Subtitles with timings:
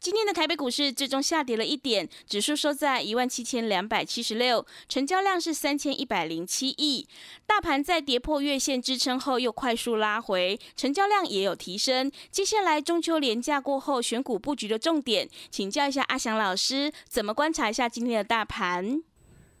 [0.00, 7.06] 今天的台北股市最终下跌了一点，指数收在一万七千两百七十六，成交量是三千一百零七亿。
[7.46, 12.10] 大盘在跌破月线支撑后又快速拉回，成交量也有提升。
[12.30, 19.02] 接下来中秋连假过后，选股布局的重点，请教一下阿翔老师，怎么观察一下今天的大盘？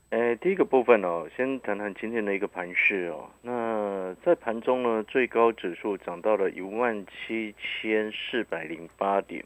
[0.08, 3.28] 呃，第一个部分哦，先谈谈今天的一个盘势哦。
[3.42, 9.44] 那在盘中呢，最高指数涨到了一万七千四百零八点。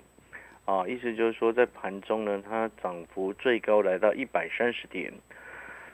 [0.64, 5.12] 啊，意思就是说，在盘中呢，它涨幅最高来到一百三十点，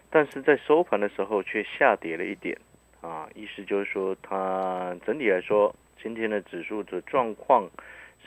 [0.09, 2.57] 但是在收盘的时候却下跌了一点。
[3.01, 7.69] 啊，意思就是说，它整体来说，今天的指数的状况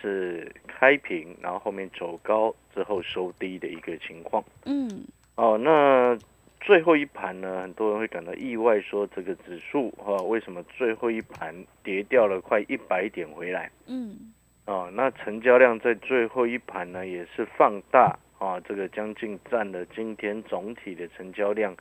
[0.02, 4.44] 是开平，然后后面走高之后收低的一个情况。
[4.66, 5.05] 嗯。
[5.35, 6.17] 哦，那
[6.59, 13.71] 最后一盘呢，很多人会感到意外，说这个指数哈，为什么最后一盘跌掉了快一百点回来？
[13.86, 14.33] 嗯。
[14.66, 21.75] 啊，那成交量在最后一盘呢，也是放大啊，这个将近占了今天总体的成交量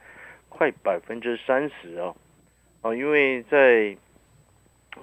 [0.49, 2.17] 快百分之三十哦，
[2.83, 3.97] 哦，因为在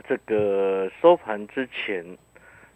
[0.08, 2.18] 这个收盘之前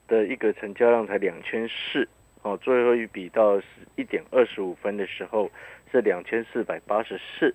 [0.08, 2.08] 的一个成交量才两千四
[2.42, 3.66] 哦，最后一笔到十
[3.98, 5.52] 一点二十五分的时候
[5.92, 7.54] 是两千四百八十四，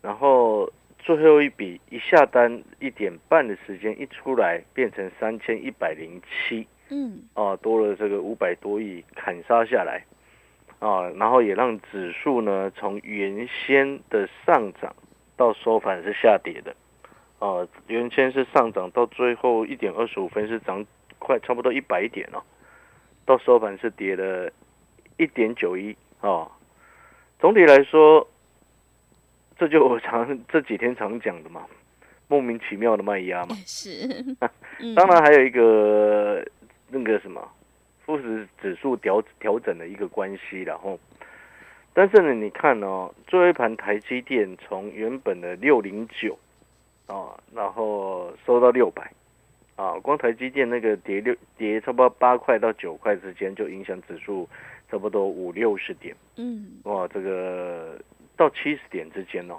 [0.00, 0.72] 然后。
[1.16, 10.04] 最后一笔一下单一点半的时间一出来，变成三千一百零七，嗯，啊，多了这个五百多亿砍杀下来，
[10.80, 14.94] 啊，然后也让指数呢从原先的上涨
[15.34, 16.76] 到收盘是下跌的，
[17.38, 20.84] 啊，原先是上涨到最后一点二十五分是涨
[21.18, 22.42] 快差不多一百点哦，
[23.24, 24.52] 到收盘是跌了
[25.16, 26.46] 一点九一，啊，
[27.38, 28.28] 总体来说。
[29.58, 31.66] 这就我常这几天常讲的嘛，
[32.28, 33.56] 莫名其妙的卖压嘛。
[33.66, 34.08] 是，
[34.94, 36.46] 当然还有一个
[36.88, 37.42] 那个什么，
[38.06, 40.96] 富时指数调调整的一个关系，然后，
[41.92, 46.38] 但是呢，你看哦，最后一盘台积电从原本的六零九
[47.08, 49.10] 啊，然后收到六百
[49.74, 54.48] 啊，光台积电那个跌六跌差不多八块到九块之间，就影响指数
[54.88, 56.14] 差不多五六十点。
[56.36, 57.98] 嗯，哇，这个。
[58.38, 59.58] 到七十点之间哦，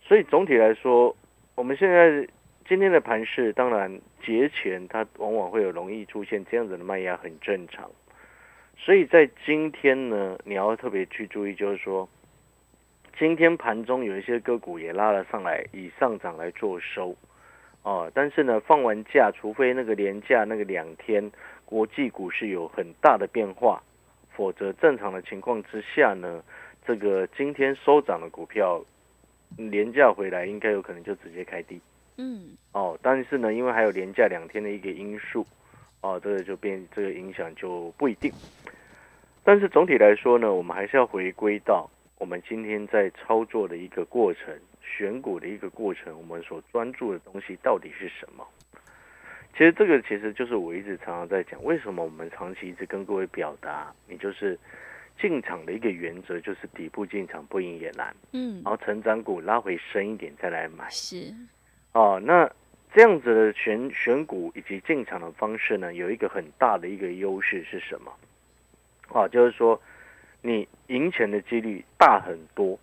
[0.00, 1.14] 所以总体来说，
[1.54, 2.26] 我们现在
[2.66, 7.90] 今天的盘势，当然节前它往往会有容易出现这样子的卖压，很正常。
[8.78, 12.08] 所以在今天呢，你要特别去注意，就是说，
[13.18, 17.14] 今天盘中有一些个股也拉了上来，以上涨来做收
[17.82, 18.10] 哦。
[18.14, 21.30] 但是呢，放完假，除非那个连假那个两天
[21.66, 23.82] 国际股市有很大的变化，
[24.34, 26.42] 否则正常的情况之下呢。
[26.90, 28.84] 这个今天收涨的股票，
[29.56, 31.80] 廉价回来应该有可能就直接开低，
[32.16, 35.46] 嗯，哦，但是呢，因为还有廉价两天的一个因素，
[36.00, 38.32] 哦，这个就变这个影响就不一定。
[39.44, 44.52] 但是总体来说呢，我们还是要回归到我们今天在操作的一个过程，
[44.82, 48.44] 选股的一个过程，我们所专注的东西到底是什么？
[49.52, 54.58] 其实这个其实就是我一直常常在讲，为什么我们长期一直跟各位表达，你就是。
[55.20, 61.34] 进场的一个原则就是底部进场不赢也难，嗯，然后成长股拉回深一点再来买，是，
[61.92, 62.50] 哦，那
[62.94, 68.10] 这样子的选选股以及进场的方式呢，有一个很大的一个优势是什么？
[69.12, 69.78] 啊，就是说
[70.40, 72.78] 你赢钱的几率大很多，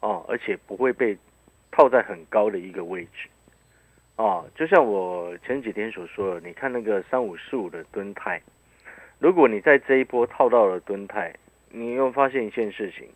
[0.00, 1.14] 哦，而且不会被
[1.70, 3.28] 套在很高的一个位置，
[4.16, 8.40] 哦，就像我前几天所说的，你看那个三五四五的吨泰，
[9.18, 11.30] 如果你在这一波套到了吨泰。
[11.74, 13.08] 你又发现一件事情，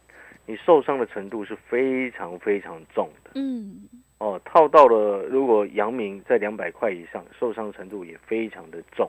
[0.44, 3.30] 你受伤的程度是非常非常重的。
[3.36, 3.88] 嗯，
[4.18, 9.08] 哦，套到了，如果阳明在两百块以上，受伤程度也非常的重。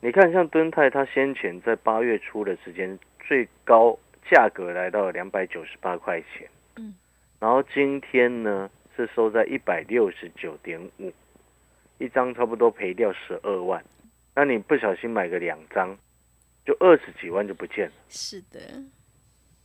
[0.00, 3.98] 你看，像敦泰，它先前在八月初的时间，最高
[4.30, 6.48] 价格来到两百九十八块钱。
[6.76, 6.94] 嗯，
[7.40, 11.12] 然后今天呢是收在一百六十九点五，
[11.98, 13.82] 一张差不多赔掉十二万。
[14.36, 15.98] 那你不小心买个两张。
[16.64, 17.92] 就二十几万就不见了。
[18.08, 18.60] 是的。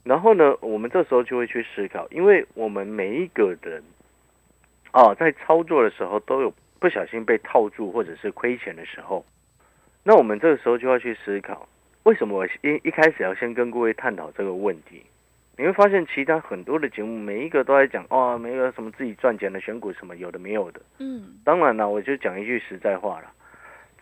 [0.04, 3.84] 然后呢，我们这时候就会去思考，因为我们每一个人，
[4.92, 9.26] 啊，在操作的时候都有不小心被套住或者是亏钱的时候，
[10.04, 11.68] 那我们这个时候就要去思考，
[12.04, 15.04] 为什么我一一开始要先跟各位探讨这个问题？
[15.58, 20.80] 你会发现，其他很多的节目，每一个都在讲哦，没有什么自己赚钱的选股什么有的没有的。
[21.00, 21.40] 嗯。
[21.44, 23.34] 当然了，我就讲一句实在话了。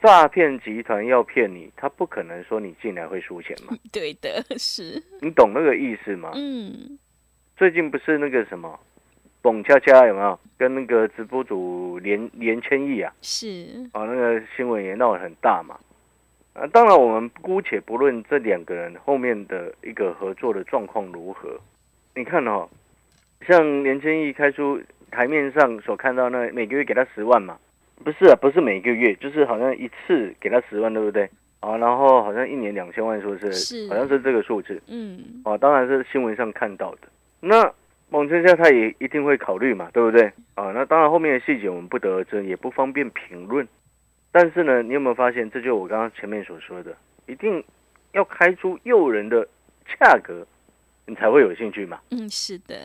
[0.02, 3.76] 诈骗集团要骗你，他不可能说你进来会输钱嘛？
[3.92, 5.02] 对的，是。
[5.22, 6.32] 你懂那个意思吗？
[6.36, 6.98] 嗯。
[7.58, 8.80] 最近不是那个什么，
[9.42, 10.40] 蹦恰恰有没有？
[10.58, 13.14] 跟那个直播主连连千亿啊？
[13.22, 13.90] 是。
[13.94, 15.80] 啊，那个新闻也闹得很大嘛。
[16.54, 21.60] 啊，当然我们姑且不论这两个人后面的一个合作的状况如何。
[22.16, 22.70] 你看哦，
[23.48, 24.82] 像连千亿开出
[25.12, 27.58] 台面上所看到那每个月给他十万嘛。
[28.04, 31.30] 不是啊，不是每个月，就是好像一次给他十万，对不对？
[31.62, 34.80] 啊，然后好像一年两千万，说是，是，好像是这个数字。
[34.88, 37.08] 嗯，啊，当然是新闻上看到的。
[37.40, 37.74] 那
[38.10, 40.26] 蒙天下他也一定会考虑嘛，对不对？
[40.54, 43.68] 啊，那当然后面的细节我们不得而知，也不方便评论。
[44.32, 46.96] 但是呢，你有没有发现，这就我刚刚前面所说的，
[47.26, 47.64] 一定
[48.12, 49.48] 要开出诱人的
[49.98, 50.46] 价格，
[51.08, 52.00] 你才会有兴趣嘛？
[52.12, 52.76] 嗯，是的，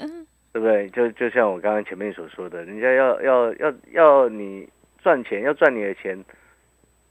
[0.52, 0.88] 对不对？
[0.88, 4.66] 就就像我刚刚前面所说的，人家要要要要你。
[5.02, 6.24] 赚钱要赚你的钱，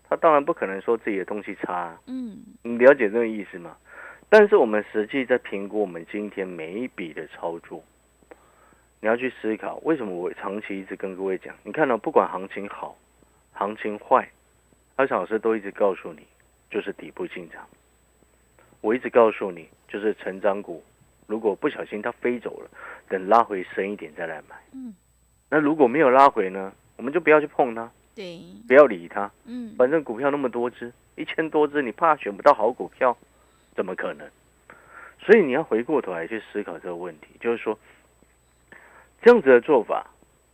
[0.08, 1.98] 他当然不可能说自己的东西差。
[2.08, 3.78] 嗯，你了解这个意思吗？
[4.30, 7.84] 但是我们实际在评估我们今天每一笔的操作，
[9.02, 11.56] 你要去思考，为什么我长期一直跟各位讲？
[11.64, 12.96] 你看到不管行情好，
[13.54, 14.30] 行情坏，
[14.98, 16.28] 阿强老师都一直告诉你，
[16.70, 17.68] 就是底部进场。
[18.82, 20.84] 我一直告诉你，就是成长股，
[21.26, 22.70] 如果不小心它飞走了，
[23.08, 24.56] 等拉回深一点再来买。
[24.74, 24.94] 嗯，
[25.50, 26.72] 那如果没有拉回呢？
[27.00, 33.18] 我们就不要去碰它，对，不要理它，嗯，反正股票那么多只，一千多只，你怕选不到好股票，
[33.74, 34.30] 怎么可能？
[35.18, 37.80] 所以你要回过头来去思考这个问题，就是说，
[39.22, 40.06] 这样子的做法，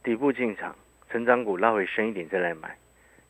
[0.03, 0.75] 底部进场，
[1.09, 2.77] 成长股拉回深一点再来买，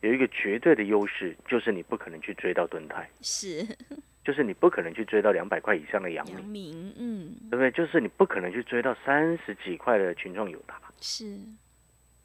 [0.02, 3.66] 有一个绝对的优势，就是你不可能去追到盾泰，是，
[4.22, 7.70] 就是你不可能去追到两百块以上的阳明，嗯，对不对？
[7.70, 11.38] 就是你不可能去追到三十几块的群众有达，是。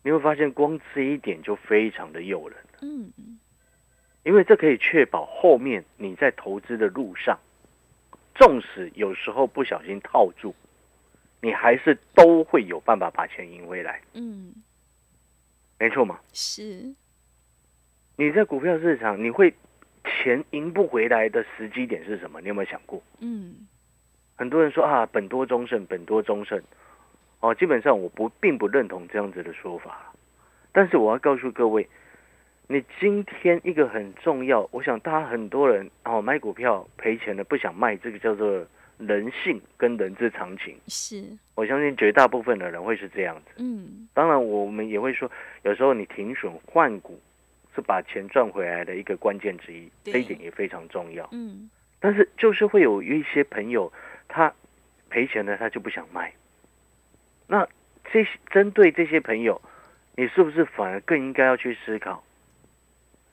[0.04, 2.58] 你会发现，光这一点就非常的诱人。
[2.82, 3.12] 嗯，
[4.24, 7.40] 因为这可以确保后面你在投资的路上，
[8.36, 10.56] 纵使有时候不小心套住，
[11.42, 14.02] 你还是都会有办法把钱赢回来。
[14.14, 14.54] 嗯，
[15.80, 16.20] 没错嘛。
[16.34, 16.96] 是。
[18.16, 19.54] 你在股票市场，你会
[20.04, 22.42] 钱赢不回来的时机点是什么？
[22.42, 23.02] 你有没有想过？
[23.20, 23.68] 嗯。
[24.36, 26.60] 很多人说啊，本多中胜，本多中胜。
[27.42, 30.14] 哦，基本上我不并不认同这样子的说法，
[30.72, 31.88] 但是我要告诉各位，
[32.68, 38.66] 你今天一个很重要，我想大家很多人哦买股票赔钱了不想卖，这个叫做
[39.00, 40.78] 人性跟人之常情。
[40.88, 41.24] 是，
[41.56, 43.52] 我相信绝大部分的人会是这样子。
[43.58, 45.30] 嗯，当然我们也会说，
[45.64, 47.20] 有时候你停损换股
[47.74, 51.28] 是把钱赚回来的一个关键之一，这一点也非常重要。
[51.32, 53.92] 嗯，但是就是会有一些朋友
[54.28, 54.54] 他
[55.10, 56.32] 赔钱了，他就不想卖。
[57.52, 57.68] 那
[58.14, 59.62] 这些针对这些朋友，
[60.16, 62.24] 你是不是反而更应该要去思考，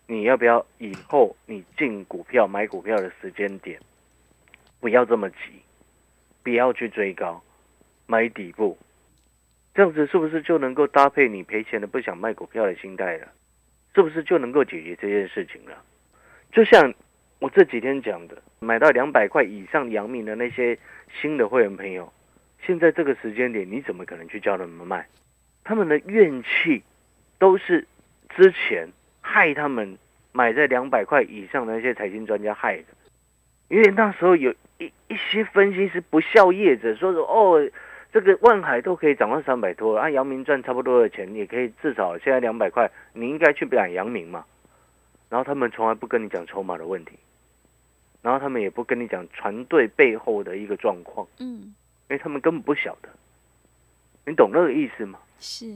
[0.08, 3.78] 你要不要以后你进股票买股票的时间点，
[4.80, 5.36] 不要这么急，
[6.42, 7.40] 不要去追高，
[8.08, 8.76] 买底部，
[9.72, 13.28] 这样子是不是就能够搭配你赔钱的不想卖股票的心态了？
[13.94, 15.80] 是不是就能够解决这件事情了？
[16.50, 16.92] 就像
[17.38, 20.76] 我这几天讲的，买到两百块以上阳明的那些
[21.22, 22.12] 新的会员朋友。
[22.60, 25.06] 现在这个时间点，你怎么可能去叫他们卖？
[25.64, 26.82] 他们的怨气
[27.38, 27.86] 都是
[28.30, 28.88] 之前
[29.20, 29.98] 害他们
[30.32, 32.84] 买在两百块以上的那些财经专家害的，
[33.68, 37.70] 因为那时候有一一些分析师不孝业者说说哦，
[38.12, 44.44] 这个万海都可以涨到三百多，按阳明赚差不多的钱，也可以至少现在两百块，你应该去买阳明嘛。
[45.28, 47.12] 然后他们从来不跟你讲筹码的问题，
[48.22, 51.74] 然后他们也不跟你讲团队背后的一个状况，嗯。
[52.08, 53.08] 因为他们根本不晓得，
[54.26, 55.18] 你懂那个意思吗？
[55.38, 55.66] 是。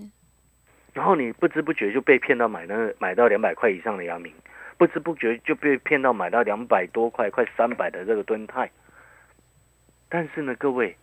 [0.94, 4.32] 然后你不知不觉就被骗到买那买到两百块以上的阳明，
[4.76, 8.70] 不知不觉就被骗到买到两百多块、快三百的这个吨泰。
[10.08, 10.94] 但是呢，各位，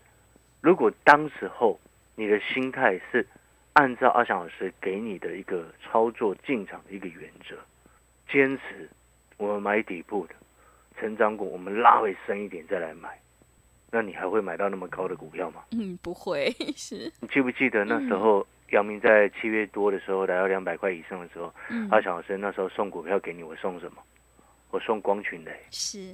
[0.62, 1.80] 如果当时候
[2.16, 3.26] 你的心态是
[3.74, 7.56] 按照阿翔老师给你的一个操作进场的一个原则，
[8.32, 8.90] 坚持
[9.38, 10.36] 我们买底部的
[11.00, 13.20] 成长股，我们拉回深一点再来买。
[13.92, 15.64] 那你还会买到那么高的股票吗？
[15.72, 17.12] 嗯，不会是。
[17.20, 21.54] 你记不记得那时候姚明在七月多的时候来到两百块以上的时候，
[21.90, 24.02] 阿强老师那时候送股票给你，我送什么？
[24.70, 25.52] 我送光群雷。
[25.72, 26.14] 是。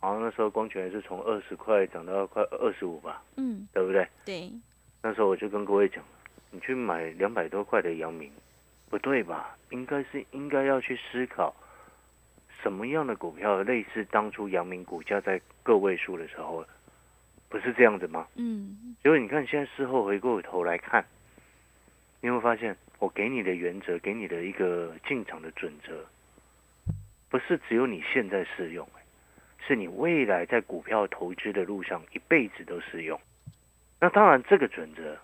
[0.00, 3.22] 好像那时候光群雷是从二十块涨到快二十五吧？
[3.36, 4.08] 嗯，对不对？
[4.24, 4.50] 对。
[5.02, 6.02] 那时候我就跟各位讲，
[6.50, 8.30] 你去买两百多块的阳明，
[8.88, 9.56] 不对吧？
[9.70, 11.54] 应该是应该要去思考。
[12.62, 16.64] 什么样的股票类似当初阳明股价在个位数的时候？
[17.48, 18.26] 不是这样子吗？
[18.36, 21.04] 嗯，结果你看现在事后回过头来看，
[22.20, 26.04] 你会发现我给你的原则，给你的一个进场的准则，
[27.30, 28.86] 不是只有你现在适用，
[29.66, 33.18] 是你未来在股票投资的路上一辈子都适用。
[34.00, 35.16] 那当然，这个准则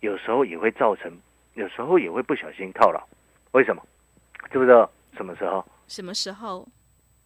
[0.00, 1.10] 有时候也会造成，
[1.54, 3.02] 有时候也会不小心套牢。
[3.52, 3.82] 为什么？
[4.50, 5.66] 知不知道什么时候？
[5.86, 6.68] 什么时候？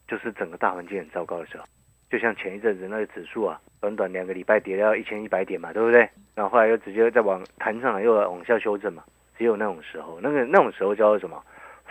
[0.07, 1.65] 就是整个大环境很糟糕的时候。
[2.13, 6.07] 就像前一阵子那个指数啊，短短两个礼拜跌到一千一百点嘛，对不对？
[6.35, 9.03] 然后后来又直接再往弹上来，又往下修正嘛。
[9.39, 11.43] 只有那种时候，那个那种时候叫做什么？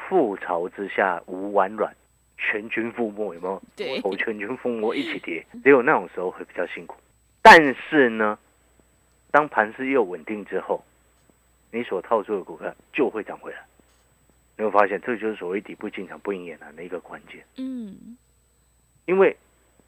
[0.07, 1.91] 覆巢之下无完卵，
[2.37, 3.63] 全军覆没，有没有？
[3.75, 5.43] 对，我全军覆没一起跌。
[5.63, 6.95] 只有那种时候会比较辛苦。
[7.41, 8.37] 但是呢，
[9.31, 10.83] 当盘势又稳定之后，
[11.71, 13.57] 你所套住的股票就会涨回来。
[14.55, 17.43] 你会发现，这就是所谓底部进场不赢也难的一个关键。
[17.57, 18.15] 嗯，
[19.05, 19.35] 因为。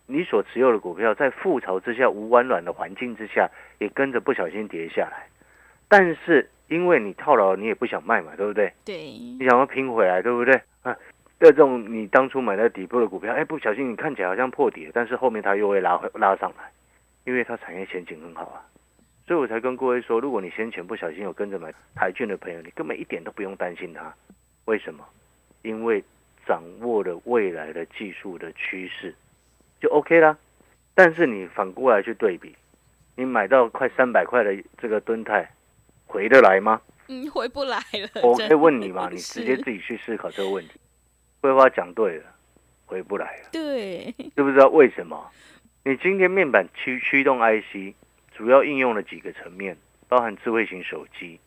[0.05, 5.27] 你所持有的股票在覆巢之下无完卵的环境之下，也跟着不小心跌下来。
[5.87, 8.73] 但是因为你套牢，你也不想卖嘛，对不对？
[8.83, 8.97] 对。
[8.97, 10.59] 你想要拼回来，对不对？
[10.81, 10.95] 啊，
[11.39, 16.71] 这种你当初买在底部的股票，哎，不小心你看起来好像破底，但是后面它又会拉回拉上来，
[17.25, 18.65] 因为它产业前景很好啊。
[19.25, 24.13] 所以我才跟各位说，如果你先前不小心有跟着买台券的朋友，你根本一点都不用担心它。
[24.65, 25.05] 为什么？
[25.61, 26.03] 因为
[26.45, 29.15] 掌握了未来的技术的趋势。
[29.83, 30.37] 就 OK 啦，
[30.95, 32.55] 但是你反过来去对比，
[33.17, 35.51] 你买到快三百块的这个吨泰，
[36.05, 36.79] 回得来吗？
[37.09, 38.21] 嗯，回不来了。
[38.23, 39.09] 我可以问你嘛？
[39.11, 40.79] 你直接自己去思考这个问题。
[41.41, 42.23] 桂花讲对了，
[42.85, 43.49] 回不来了。
[43.51, 45.29] 对，知不知道为什么？
[45.83, 47.93] 你今天面板驱驱动 IC
[48.37, 49.75] 主要应用了几个层面，
[50.07, 51.37] 包含智慧型手机，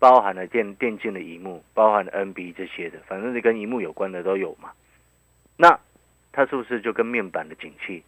[0.00, 4.72] 包含了电电竞的荧幕，包含了 NB 这些的，反正是跟荧幕有关的都有嘛。
[5.56, 5.78] 那
[6.32, 8.02] 它是不是就跟面板的景气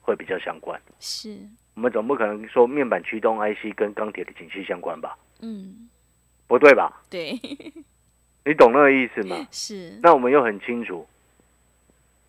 [0.00, 0.80] 会比较相关？
[1.00, 1.36] 是，
[1.74, 5.16] 我们总不可能说面板驱动 IC 跟钢铁的景气相关吧？
[5.40, 5.88] 嗯，
[6.46, 7.02] 不对吧？
[7.10, 7.32] 对，
[8.44, 9.46] 你懂那个意思吗？
[9.50, 9.98] 是。
[10.02, 11.06] 那我们又很清楚，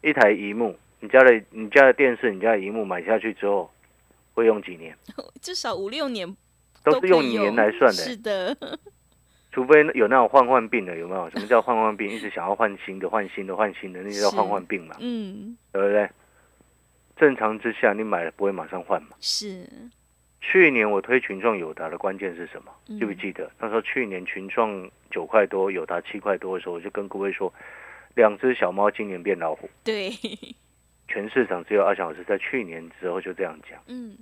[0.01, 3.69] 一台荧幕，你家的你家的电视，你家的荧幕买下去之后，
[4.33, 4.97] 会用几年？
[5.41, 6.35] 至少五六年，
[6.83, 7.93] 都是用年来算的。
[7.93, 8.57] 是的。
[9.53, 11.29] 除非有那种换换病的，有没有？
[11.29, 12.10] 什么叫换换病？
[12.10, 14.95] 一直想要换新的、换新的、换新的，那叫换换病嘛？
[15.00, 16.10] 嗯，对不对？
[17.15, 19.10] 正常之下，你买了不会马上换嘛？
[19.19, 19.69] 是。
[20.41, 22.72] 去年我推群创友达的关键是什么？
[22.88, 23.50] 记不记得？
[23.60, 27.53] 那时候去年群创九块多，友达七块多的时候，我就跟各位说，
[28.15, 29.69] 两只小猫今年变老虎。
[29.83, 30.10] 对。
[31.07, 33.79] 全市场只有阿小老师在去年之后就这样讲。
[33.86, 34.17] 嗯。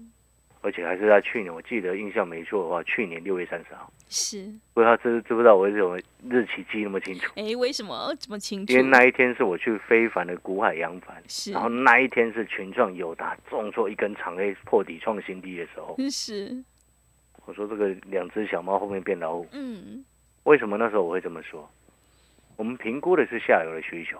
[0.63, 3.91] 而且还是在去年，我记得印象没错的话，去年六月三十号。
[4.07, 5.97] 是，不知道知知不知道我为什么
[6.29, 7.33] 日期记那么清楚？
[7.35, 8.73] 哎，为什么这么清楚？
[8.73, 15.95] 因为那一天是我去非凡的股海洋帆，是，然后那一天是群创友达重挫一根长 A 破底创新低的时候。
[16.11, 16.63] 是，
[17.45, 19.47] 我说这个两只小猫后面变老虎。
[19.53, 20.05] 嗯，
[20.43, 21.67] 为什么那时候我会这么说？
[22.57, 24.19] 我们评估的是下游的需求，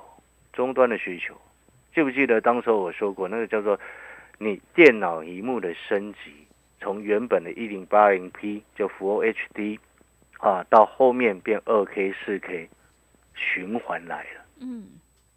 [0.54, 1.40] 终端的需求。
[1.94, 3.80] 记不记得当时我说过，那个叫做？
[4.44, 6.48] 你电脑荧幕的升级，
[6.80, 9.78] 从原本的一零八零 P 就 Full HD
[10.40, 12.68] 啊，到后面变二 K 四 K，
[13.36, 14.42] 循环来了。
[14.60, 14.84] 嗯，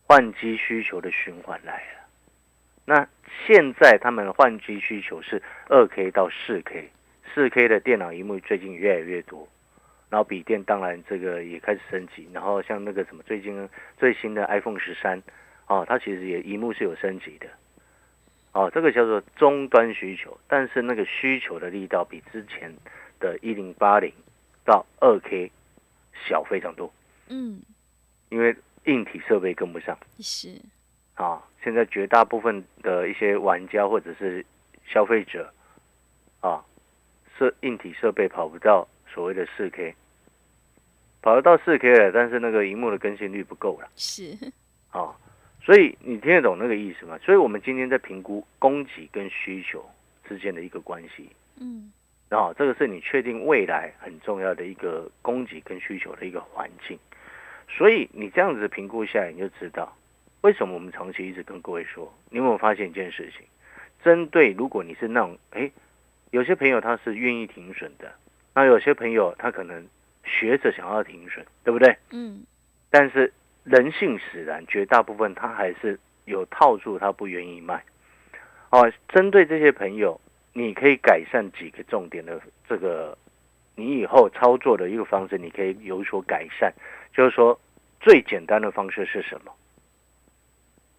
[0.07, 2.09] 换机需求的循环来了。
[2.87, 3.07] 那
[3.47, 6.89] 现在他们换机需求是二 K 到四 K，
[7.35, 9.47] 四 K 的电脑荧幕最近越来越多，
[10.09, 13.69] 然后笔电当然这个也开始升级，然后像那个什么最近
[13.99, 15.23] 最新的 iPhone 十三
[15.67, 17.47] 哦，它其实也荧幕是有升级的。
[18.55, 22.73] 哦，这个叫做终端需求，但是那个需求的力道比之前
[23.19, 24.13] 的一零八零
[24.65, 25.51] 到二 K
[26.25, 26.89] 小非常多。
[27.29, 27.61] 嗯，
[28.29, 29.99] 因为硬体设备跟不上。
[30.21, 30.57] 是。
[31.15, 34.47] 啊，现在绝大部分的一些玩家或者是
[34.87, 35.53] 消费者，
[36.39, 36.65] 啊，
[37.37, 39.93] 设硬体设备跑不到所谓的四 K，
[41.23, 43.89] 跑得到四 K 了，但是那个荧幕的更新率不够了。
[43.97, 44.39] 是。
[44.91, 45.13] 啊。
[45.65, 47.19] 所以你听得懂那个意思吗？
[47.25, 49.83] 所以我们今天在评估供给跟需求
[50.29, 51.91] 之间的一个关系，嗯，
[52.29, 56.99] 然后，这个是你确定未来很重要的一个供给跟需求的一个环境。
[57.67, 59.97] 所以你这样子评估下来，你就知道
[60.43, 63.47] 为什么我们长期一直跟各位说，你有没有发现一件事情？
[64.05, 65.71] 针对如果你是那种，哎，
[66.31, 68.13] 有些朋友他是愿意停损的，
[68.55, 69.83] 那有些朋友他可能
[70.25, 71.97] 学着想要停损，对不对？
[72.11, 72.45] 嗯，
[72.91, 73.33] 但是。
[73.65, 77.83] 人性使然，绝大部分他还是有套住，他不愿意卖。
[78.71, 80.21] 哦，针对这些朋友，
[80.53, 83.17] 你可以改善几个重点的这个，
[83.75, 86.71] 你以后操作的一个方式，你可以有所改善。
[87.15, 87.59] 就是说，
[88.01, 89.53] 最简单的方式是什么？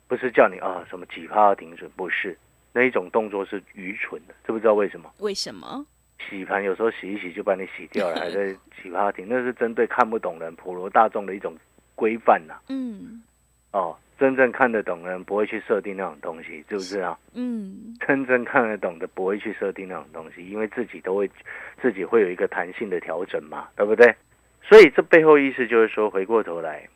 [0.07, 2.35] 不是叫你啊什么几趴停损，不是
[2.73, 5.13] 那一种动作是愚蠢的，知不知道为什么？
[5.19, 5.85] 为什么？
[6.27, 11.55] 洗盘有时候洗一洗就把你洗掉了，还在几趴停，那是针对看不懂人、普罗大众的一种。
[11.95, 13.23] 规范呐，嗯，
[13.71, 17.17] 哦，真正看得懂的人不会去设定那种东西，是不是啊？
[17.33, 21.29] 嗯，真正看得懂的不会去设定那种东西，因为自己都会
[21.81, 24.13] 自己会有一个弹性的调整嘛，对不对？
[24.61, 26.87] 所以这背后意思就是说，回过头来，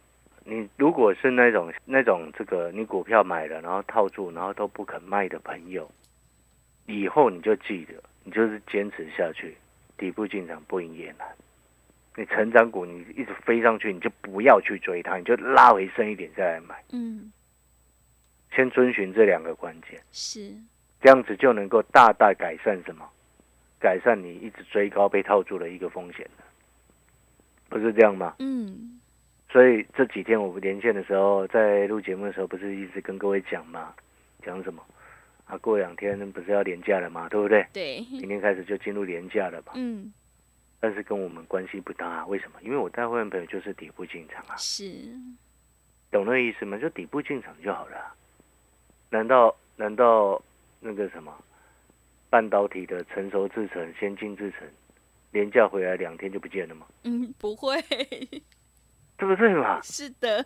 [0.43, 5.89] 你如果是那种那种这个你股票买了然后套住然后都不肯卖的朋友，
[6.87, 9.55] 以后你就记得，你就是坚持下去，
[9.97, 11.27] 底部进场不赢也难。
[12.19, 16.83] 你成长股你一直飞上去，你就不要去追它，你就拉回深一点再来买。
[16.91, 17.31] 嗯，
[18.53, 20.53] 先遵循这两个关键，是，
[21.01, 23.09] 这样子就能够大大改善什么？
[23.79, 26.43] 改善你一直追高被套住的一个风险的，
[27.69, 28.35] 不是这样吗？
[28.39, 28.99] 嗯，
[29.49, 33.93] 所以这几天我们连线的时候，在录节目的时候，不是一直跟各位讲吗？
[34.43, 34.83] 讲什么？
[35.45, 37.29] 啊，过两天不是要连假了吗？
[37.29, 37.65] 对不对？
[37.71, 39.71] 对，明天开始就进入连假了吧？
[39.75, 40.11] 嗯，
[40.79, 42.61] 但是跟我们关系不大，啊为什么？
[42.61, 44.83] 因为我带会员朋友就是底部进场啊，是，
[46.11, 46.77] 懂那个意思吗？
[46.77, 48.15] 就底部进场就好了啊。
[49.09, 50.41] 难道难道
[50.79, 51.35] 那个什么
[52.29, 54.67] 半导体的成熟制程、先进制程，
[55.31, 56.85] 廉价回来两天就不见了吗？
[57.03, 57.81] 嗯，不会，
[59.17, 59.81] 对不对嘛？
[59.83, 60.45] 是的，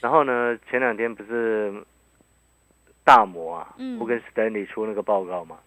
[0.00, 1.84] 然后呢，前两天不是
[3.04, 5.58] 大摩啊，嗯不跟 Stanley 出那个报告吗，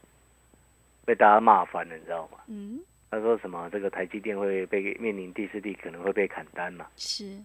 [1.05, 2.37] 被大家骂翻了，你知道吗？
[2.47, 2.79] 嗯，
[3.13, 6.87] 他说什么这个台积电会被面临第四地可能会被砍单嘛？
[6.95, 7.37] 是，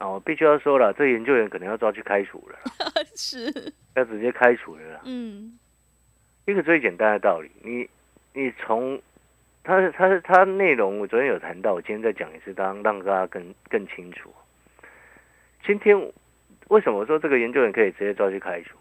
[0.00, 2.58] 哦，必须要说了，这研究员可能要抓去开除了，
[3.16, 3.50] 是，
[3.94, 5.00] 要直接开除了。
[5.04, 5.58] 嗯，
[6.44, 7.88] 一个最简单的道理，你
[8.34, 9.00] 你从
[9.64, 14.30] 他他他内容，我昨天有谈到，我今天再讲一次，当让大家更更清楚。
[15.64, 15.96] 今天
[16.68, 18.76] 为什么说这个研究员可以直接抓去开除？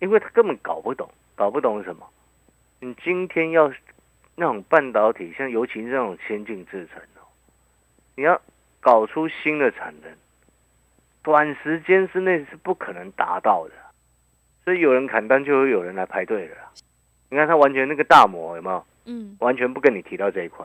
[0.00, 2.06] 因为他根本搞不懂，搞不懂什么。
[2.80, 3.72] 你今天要
[4.40, 7.26] 那种半导体，像尤其是这种先进制程哦，
[8.14, 8.40] 你要
[8.78, 10.08] 搞出新的产能，
[11.24, 13.74] 短时间之内是不可能达到的。
[14.64, 16.56] 所以有人砍单，就会有人来排队了。
[17.30, 18.86] 你看他完全那个大摩有没有？
[19.06, 20.64] 嗯，完全不跟你提到这一块，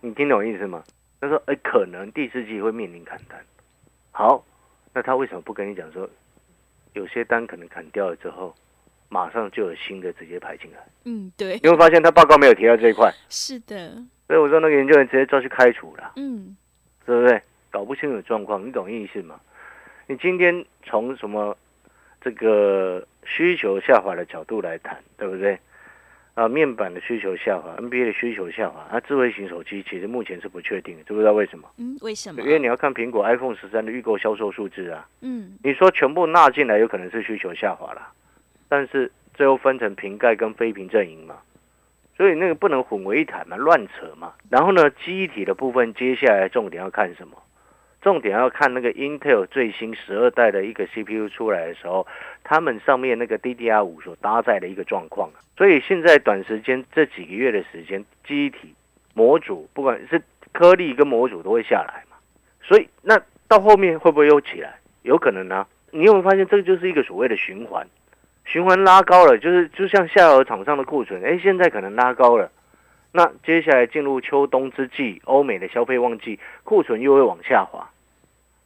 [0.00, 0.82] 你听懂意思吗？
[1.20, 3.38] 他说，哎，可能第四季会面临砍单。
[4.10, 4.42] 好，
[4.94, 6.08] 那他为什么不跟你讲说，
[6.94, 8.54] 有些单可能砍掉了之后，
[9.12, 10.78] 马上就有新的直接排进来？
[11.04, 13.92] 嗯，对，你会发现他报告没有提到这一块，是的，
[14.26, 16.56] 所以我说那个研究员直接抓去开除了，嗯，
[17.04, 17.42] 对不对？
[17.70, 19.38] 搞不清楚状况，你懂意思吗？
[20.06, 21.54] 你今天从什么
[22.22, 25.58] 这个需求下滑的角度来谈，对不对？
[26.34, 31.68] 啊，面板的需求下滑，NBA 的需求下滑，那、智慧型手机其实目前是不确定的，知不知道为什么？
[31.76, 32.48] 嗯，为什么因？
[32.48, 38.10] 为你要看苹果 iPhone 十三的预购销售数字啊，嗯，你说全部纳进来，有可能是需求下滑啦，
[38.72, 41.36] 但是最后分成瓶盖跟非瓶阵营嘛，
[42.16, 44.32] 所以那个不能混为一谈嘛，乱扯嘛。
[44.48, 47.36] 然后呢，记忆体的部分，接下来重点要看什么？
[48.00, 52.06] 重点要看那个 Intel 最新十二代的一个 CPU 出来的时候，
[52.44, 55.28] 他们上面那个 DDR 五所搭载的一个状况。
[55.54, 58.74] 所以现在短时间这几个月的时间，记忆体
[59.12, 62.16] 模组不管是颗粒跟模组都会下来嘛。
[62.62, 64.78] 所以那到后面会不会又起来？
[65.02, 65.68] 有可能啊。
[65.90, 67.86] 你有没有发现这个就是一个所谓的循环？
[68.44, 72.50] 循环拉高了，就是就像下游厂商的库存，哎，现在可能拉高了。
[73.12, 77.88] 那接下来进入秋冬之际，欧美的消费旺季，库存又会往下滑。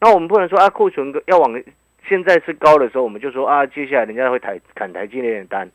[0.01, 1.63] 那我们不能说啊，库存要往
[2.09, 5.69] 现在是高的时候，我们就说啊，接下来人家会抬砍台积电的单，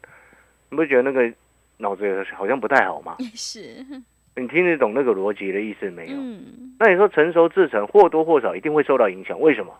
[0.69, 1.31] 你不觉得那个
[1.77, 3.17] 脑子好像不太好吗？
[3.35, 3.85] 是，
[4.35, 6.13] 你听得懂那个逻辑的意思没有？
[6.15, 9.73] 嗯，那你说成熟制程或多或少一定会受到影响，为什么？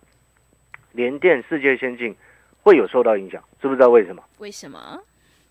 [0.92, 2.14] 联电、世界先进
[2.62, 4.80] 会有受到影响，知不知道为什么为什么？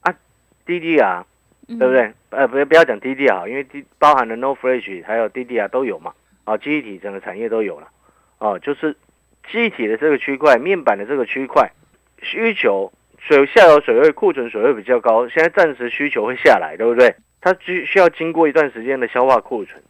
[0.01, 0.15] 啊，
[0.65, 1.27] 滴滴啊
[1.67, 1.93] 对不？
[1.93, 2.13] 对？
[2.31, 6.13] 呃，不不要讲滴滴啊，因为滴包含了 No Flash 还有滴滴啊都有嘛，
[6.45, 7.89] 啊，记忆体整个产业都有了，
[8.39, 8.97] 哦、就是
[9.51, 11.71] 记忆体的这个区块、面板的这个区块
[12.23, 17.15] 需求水下游水位库存水位比较高，现在暂时需求会下来，对不对？
[17.41, 19.83] 它需需要经过一段时间的消化库存，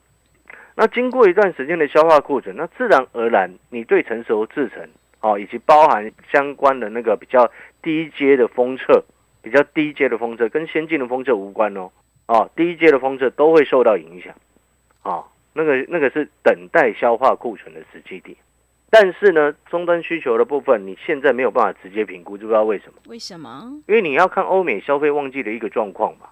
[0.76, 4.88] 那经过一段时间的消化库存，那自然而然你对成熟制程
[5.20, 7.50] 哦，以及包含相关的那个比较
[7.82, 9.04] 低阶的封测。
[9.42, 11.90] 比较低阶的封测跟先进的封测无关哦，
[12.26, 14.34] 哦，低阶的封测都会受到影响，
[15.02, 18.36] 哦，那个那个是等待消化库存的时机点，
[18.90, 23.00] 但是呢，终端需求的部分你现在没有办法直接评估，知不知道为什么？
[23.06, 23.82] 为什么？
[23.86, 26.28] 因为你要看欧美消费旺季的一个状况嘛，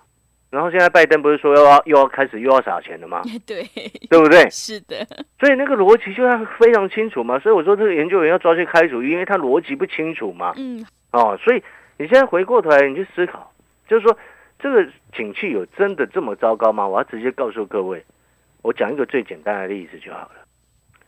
[0.51, 3.23] 然后现在拜登不是说又要又要开始又要撒钱了吗？
[3.47, 3.63] 对，
[4.09, 4.49] 对不对？
[4.51, 5.07] 是的，
[5.39, 10.55] 所以那个逻辑就要非常清楚嘛，所以我说这个研究员要抓去开除，因为他逻辑不清楚嘛。
[10.57, 11.63] 嗯，哦，所以
[11.99, 13.53] 你现在回过头来，你去思考，
[13.87, 14.17] 就是说
[14.59, 16.89] 这个景气有真的这么糟糕吗？
[16.89, 18.03] 我要直接告诉各位，
[18.63, 20.31] 我讲一个最简单的例子就好了。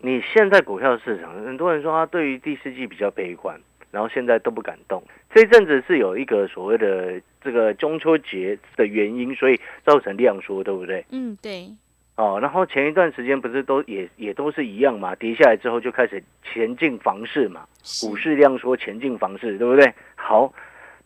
[0.03, 3.59] 你现在股票市场，很多人说他对于第四季比较悲观，
[3.91, 5.03] 然后现在都不敢动。
[5.35, 11.05] 这阵子是有一个所谓的这个中秋节的原因，所以造成量缩，对不对？
[11.11, 11.69] 嗯，对。
[12.17, 17.67] 哦，然后前一段时间不是都也也都是一样嘛，跌下来之后就开始前进房市嘛，
[18.03, 19.91] 股市量缩，前进房市，对不对？
[20.17, 20.53] 好，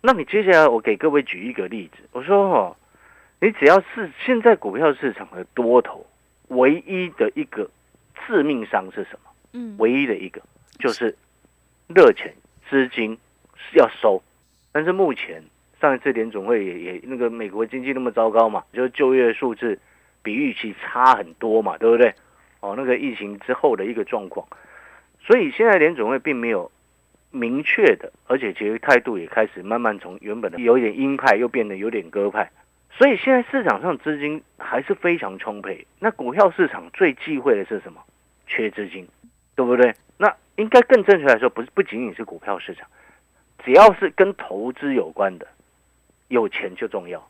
[0.00, 2.76] 那你接下来我给各位举一个例子，我说哦，
[3.40, 6.04] 你只要是现在股票市场的多头，
[6.48, 7.70] 唯一的一个
[8.26, 9.30] 致命伤是什么？
[9.52, 10.42] 嗯，唯一的一个
[10.80, 11.16] 就是
[11.86, 12.34] 热钱
[12.68, 13.16] 资金
[13.74, 14.20] 要收，
[14.72, 15.40] 但是目前
[15.84, 19.78] 上一次联总会也也那个美国经济那么糟糕嘛，就是就业数字。
[20.22, 22.14] 比预期差很多嘛，对不对？
[22.60, 24.48] 哦，那个疫情之后的一个状况，
[25.20, 26.72] 所以现在联总会并没有
[27.30, 32.50] 明确的，而且其实态度也开始慢慢从原本的有点鹰派，又变得有点鸽派。
[32.90, 35.86] 所以现在市场上资金还是非常充沛。
[36.00, 38.00] 那股票市场最忌讳的是什么？
[38.46, 39.06] 缺资金，
[39.54, 39.92] 对不对？
[40.16, 42.88] 那应该更正确来说，不是不仅仅是股票市场，
[43.62, 45.46] 只要是跟投资有关的，
[46.28, 47.22] 有钱就重要。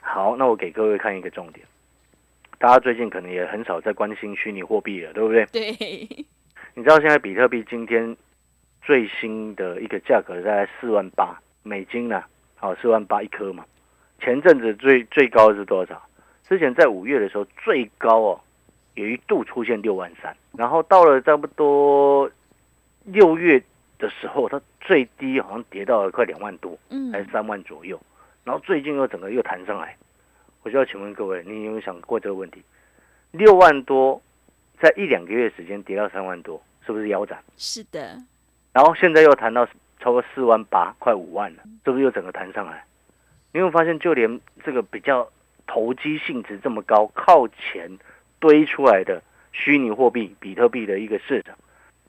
[0.00, 1.66] 好，那我给各位看一个重点。
[2.58, 5.46] 大家最近可能也很少在关心虚拟货币了，对不对？
[5.46, 6.26] 对。
[6.74, 8.16] 你知道现在比特币今天
[8.82, 12.22] 最新的一个价格在四万八美金呢？
[12.56, 13.64] 好，四万八一颗嘛。
[14.20, 16.02] 前阵子最最高是多少？
[16.48, 18.40] 之前在五月的时候最高哦，
[18.94, 22.28] 有一度出现六万三，然后到了差不多
[23.04, 23.62] 六月
[23.98, 28.00] 的时候，它最低好像跌到了快两万多，嗯，还是三万左右，
[28.48, 29.94] 然后最近又整个又弹上来。
[30.62, 32.62] 我就要请问各位，你有没有想过这个问题？
[33.30, 34.18] 六万多，
[34.80, 37.38] 在一两个月时间跌到三万多，是不是腰斩？
[37.58, 38.16] 是的。
[38.72, 39.68] 然后现在又谈到
[40.00, 42.82] 超过四万八，快五万了，是不是又整个弹上来？
[43.52, 45.28] 你会发现，就连这个比较
[45.66, 47.98] 投机性质这么高、靠钱
[48.38, 51.54] 堆出来的虚拟货币比特币的一个市场，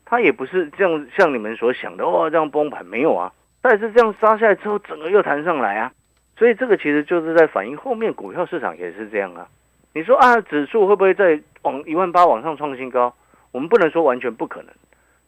[0.05, 3.33] 它也不是这样像你们所想的哦，这样崩盘没有啊？
[3.61, 5.91] 它也是这样杀下来之后，整个又弹上来啊。
[6.39, 9.45] 所以这个其实就是在反映后面股票市场也是这样啊。
[9.93, 13.13] 你说啊，指数会不会在往一万八往上创新高？
[13.51, 14.73] 我们不能说完全不可能，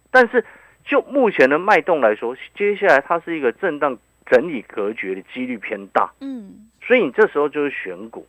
[0.10, 0.46] 但是
[0.86, 3.98] 就目前的脉动来说，接下来它是一个震荡
[4.28, 6.14] 整理格局的几率偏大。
[6.22, 8.26] 嗯，所以你这时候就是选股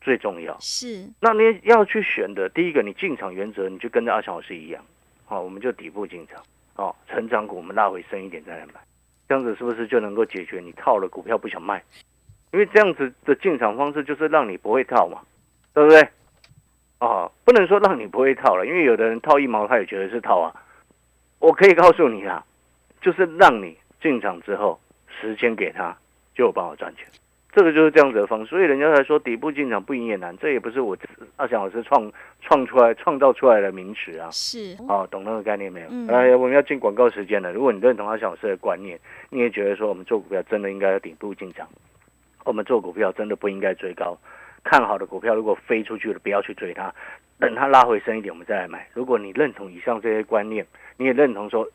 [0.00, 0.56] 最重要。
[0.58, 4.82] 是，那你要去选的第一个，你进场原则你就跟着阿强老师一样，
[5.26, 6.42] 好，我们就底部进场，
[6.76, 8.80] 哦，成长股我们拉回深一点再来买，
[9.28, 11.82] 这样子是不是就能够解决你套了股票不想卖？
[12.52, 15.20] 因为这样子的进场方式就是让你不会套嘛，
[15.74, 16.08] 对不对？
[16.98, 20.54] 哦，不能说让你不会套了，因为有的人套一毛他也觉得是套啊。
[21.38, 22.42] 我可以告诉你啊，
[23.02, 24.80] 就是让你进场之后，
[25.20, 25.94] 时间给他
[26.34, 27.04] 就有办法赚钱，
[27.52, 28.46] 这个就是这样子的方式。
[28.46, 30.96] 所以人家才说底部进场不赢也难，这也不是我
[31.36, 34.30] 阿翔老师创创出来创造出来的名词啊。
[34.30, 35.88] 是哦，懂那个概念没有？
[35.90, 36.08] 嗯。
[36.08, 37.52] 哎，我们要进广告时间了。
[37.52, 41.68] 如果你认同阿翔老师的观念，你也觉得说我们做股票真的应该要顶部进场。
[42.46, 44.16] 我们做股票真的不应该追高，
[44.62, 46.94] 看好的股票如果飞出去了，不要去追它，
[47.40, 48.88] 等它拉回升一点，我们再来买。
[48.94, 50.64] 如果你认同以上这些观念，
[50.96, 51.68] 你也认同说，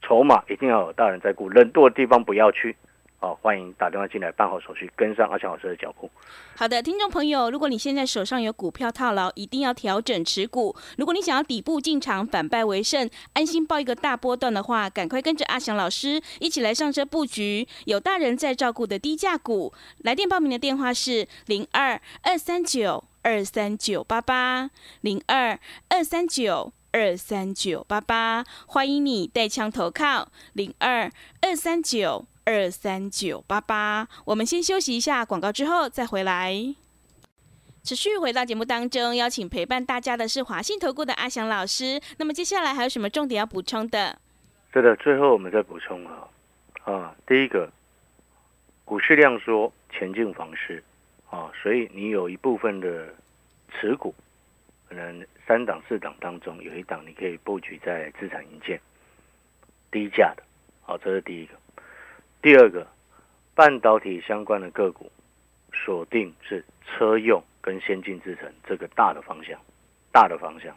[0.00, 2.76] 筹码一定要有大人在顾，人多的地方不要去。
[3.22, 6.10] 好，欢迎打电话进来办好手续，跟上阿强老师的脚步。
[6.56, 10.74] 好的，听众朋友，如果你现在手上有股票套牢，一定要调整持股。
[10.98, 19.72] 如果你想要底部进场，反败为胜，安心报一个大波段的话，赶快跟着阿翔老师一起来上车布局有大人在照顾的低价股。
[19.98, 24.68] 来电报名的电话是零二二三九二三九八八
[25.00, 25.56] 零二
[25.90, 31.08] 二三九二三九八八，欢迎你带枪投靠零二
[31.40, 32.26] 二三九。
[32.44, 36.74] 二三九八八，我们先休息一下广告，之后再回来。
[37.84, 42.00] 持续回到节目当中，邀请陪伴大家的是华信投顾的阿翔老师。
[42.18, 44.18] 那么接下来还有什么重点要补充的？
[44.72, 46.28] 是的，最后我们再补充啊
[46.84, 47.70] 啊，第一个，
[48.84, 50.82] 股市量缩，前进房市
[51.30, 53.14] 啊，所以你有一部分的
[53.70, 54.12] 持股，
[54.88, 58.80] 可能三档四档当中有一档你可以布局在资产营建
[59.92, 60.42] 低价的，
[60.82, 61.54] 好，这是第一个。
[62.42, 62.84] 第二个，
[63.54, 65.10] 半导体相关的个股
[65.72, 69.56] 锁定是车用跟先进制程这个大的方向，
[70.10, 70.76] 大的方向，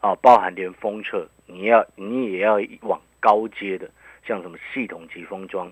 [0.00, 3.90] 啊，包含连封测，你要你也要往高阶的，
[4.26, 5.70] 像什么系统级封装、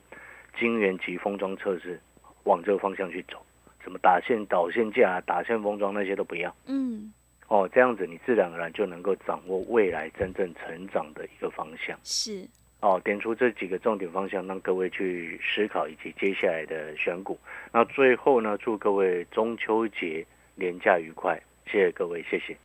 [0.58, 1.98] 晶圆级封装测试，
[2.44, 3.42] 往这个方向去走，
[3.82, 7.10] 什么打线导线架、打线封装那些都不要，嗯，
[7.48, 12.46] 哦，这样子你自然而然就能够掌握未来真正成长的一个方向，是。
[12.80, 17.38] 哦，点出这几个重点方向，让各位去思考，以及接下来的选股。
[17.72, 22.56] 那最后呢，祝各位中秋节连假愉快，谢谢各位，谢谢。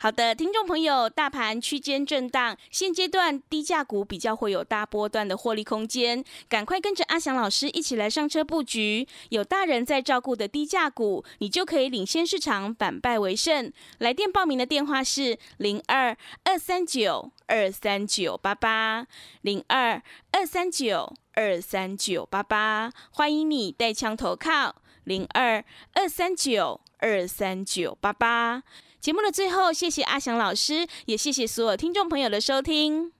[0.00, 13.72] 好的，听众朋友，大盘区间震荡，现阶段低价股比较会有大波段的获利空间，赶快跟着阿翔老师一起来上车布局，有大人在照顾的低价股，你就可以领先市场，反败为胜。
[13.98, 19.04] 来电报名的电话是零二二三九二三九八八
[19.40, 28.62] 零二二三九二三九八八，欢迎你带枪投靠零二二三九二三九八八。
[29.00, 33.17] 节目的最后，谢谢阿翔老师，也谢谢所有听众朋友的收听。